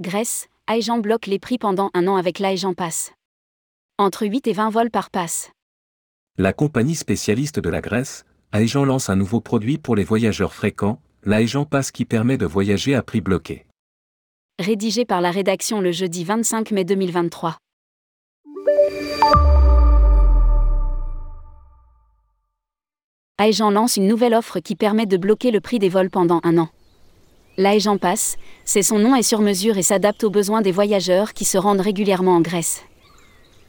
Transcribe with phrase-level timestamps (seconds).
[0.00, 3.12] Grèce, Aegean bloque les prix pendant un an avec l'Aegean Pass.
[3.96, 5.52] Entre 8 et 20 vols par passe.
[6.36, 11.00] La compagnie spécialiste de la Grèce, Aegean lance un nouveau produit pour les voyageurs fréquents,
[11.22, 13.66] l'Aegean Pass qui permet de voyager à prix bloqué.
[14.58, 17.56] Rédigé par la rédaction le jeudi 25 mai 2023.
[23.38, 26.58] Aegean lance une nouvelle offre qui permet de bloquer le prix des vols pendant un
[26.58, 26.68] an.
[27.56, 31.44] L'Aegean Pass, c'est son nom est sur mesure et s'adapte aux besoins des voyageurs qui
[31.44, 32.82] se rendent régulièrement en Grèce.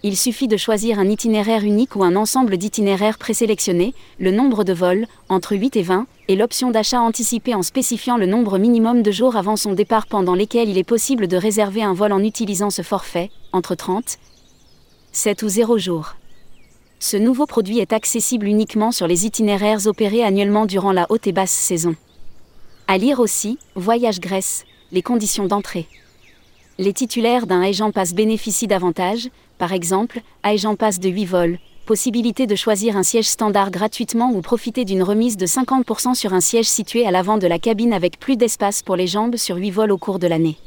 [0.02, 4.73] Il suffit de choisir un itinéraire unique ou un ensemble d'itinéraires présélectionnés, le nombre de
[4.73, 9.12] vols, entre 8 et 20, et l'option d'achat anticipé en spécifiant le nombre minimum de
[9.12, 12.71] jours avant son départ pendant lesquels il est possible de réserver un vol en utilisant
[12.71, 14.17] ce forfait, entre 30,
[15.12, 16.15] 7 ou 0 jours.
[16.99, 21.31] Ce nouveau produit est accessible uniquement sur les itinéraires opérés annuellement durant la haute et
[21.31, 21.95] basse saison.
[22.88, 25.87] À lire aussi, Voyage Grèce, les conditions d'entrée.
[26.77, 32.46] Les titulaires d'un Aegean Pass bénéficient davantage, par exemple, Aegean Pass de 8 vols, possibilité
[32.46, 36.68] de choisir un siège standard gratuitement ou profiter d'une remise de 50% sur un siège
[36.68, 39.91] situé à l'avant de la cabine avec plus d'espace pour les jambes sur 8 vols
[39.91, 40.57] au cours de l'année.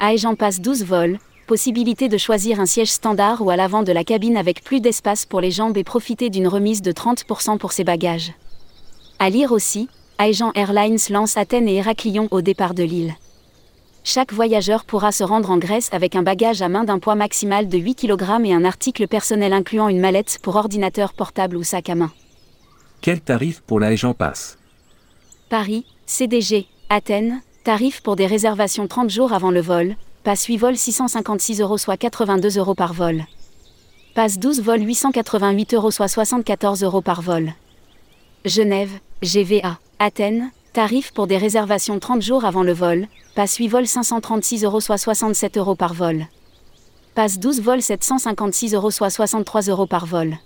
[0.00, 4.04] Aegean Pass 12 vols, possibilité de choisir un siège standard ou à l'avant de la
[4.04, 7.84] cabine avec plus d'espace pour les jambes et profiter d'une remise de 30% pour ses
[7.84, 8.32] bagages.
[9.18, 9.88] À lire aussi,
[10.18, 13.14] Aegean Airlines lance Athènes et Héraclion au départ de l'île.
[14.02, 17.68] Chaque voyageur pourra se rendre en Grèce avec un bagage à main d'un poids maximal
[17.68, 21.90] de 8 kg et un article personnel incluant une mallette pour ordinateur portable ou sac
[21.90, 22.10] à main.
[23.02, 24.56] Quel tarif pour l'Aegean Pass?
[25.50, 30.76] Paris, CDG, Athènes, tarif pour des réservations 30 jours avant le vol, passe 8 vols
[30.78, 33.24] 656 euros soit 82 euros par vol.
[34.14, 37.52] Passe 12 vols 888 euros soit 74 euros par vol.
[38.46, 39.78] Genève, GVA.
[39.98, 44.80] Athènes, tarif pour des réservations 30 jours avant le vol, passe 8 vols 536 euros
[44.80, 46.26] soit 67 euros par vol.
[47.14, 50.36] Passe 12 vols 756 euros soit 63 euros par vol.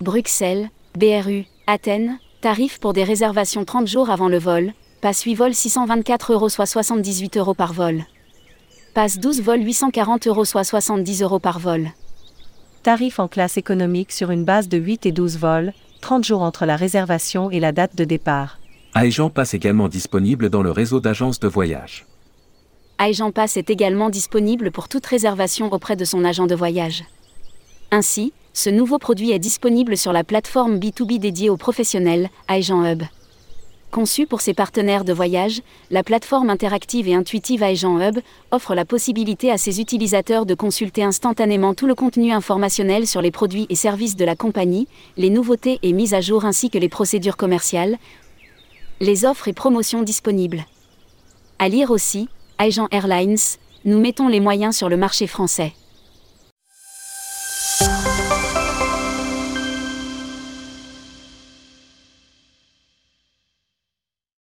[0.00, 5.54] Bruxelles, BRU, Athènes, tarif pour des réservations 30 jours avant le vol, passe 8 vols
[5.54, 8.06] 624 euros soit 78 euros par vol.
[8.92, 11.90] Passe 12 vols 840 euros soit 70 euros par vol.
[12.82, 15.72] Tarif en classe économique sur une base de 8 et 12 vols,
[16.04, 18.58] 30 jours entre la réservation et la date de départ.
[18.94, 22.04] Aegean Pass également disponible dans le réseau d'agences de voyage.
[22.98, 27.04] Aegean Pass est également disponible pour toute réservation auprès de son agent de voyage.
[27.90, 33.04] Ainsi, ce nouveau produit est disponible sur la plateforme B2B dédiée aux professionnels, Aegean Hub.
[33.94, 35.62] Conçue pour ses partenaires de voyage,
[35.92, 38.18] la plateforme interactive et intuitive Aegean Hub
[38.50, 43.30] offre la possibilité à ses utilisateurs de consulter instantanément tout le contenu informationnel sur les
[43.30, 46.88] produits et services de la compagnie, les nouveautés et mises à jour ainsi que les
[46.88, 47.98] procédures commerciales,
[48.98, 50.64] les offres et promotions disponibles.
[51.60, 52.28] À lire aussi,
[52.58, 53.38] Aegean Airlines,
[53.84, 55.72] nous mettons les moyens sur le marché français.